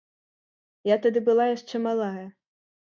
[0.93, 2.27] Я тады была яшчэ малая.